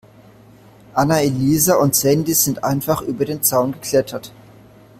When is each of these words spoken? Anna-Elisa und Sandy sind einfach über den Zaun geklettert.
Anna-Elisa 0.95 1.75
und 1.75 1.93
Sandy 1.95 2.33
sind 2.33 2.63
einfach 2.63 3.03
über 3.03 3.23
den 3.23 3.43
Zaun 3.43 3.73
geklettert. 3.73 4.31